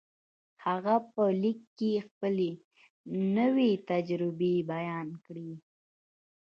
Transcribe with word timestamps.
هغه 0.65 0.95
په 1.13 1.23
ليک 1.41 1.59
کې 1.77 1.91
خپلې 2.07 2.51
نوې 3.37 3.71
تجربې 3.89 4.55
بيان 4.71 5.07
کړې. 5.25 5.51